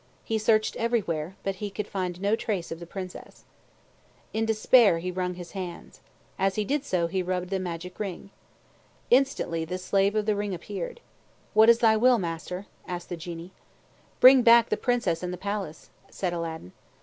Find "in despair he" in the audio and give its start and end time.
4.33-5.11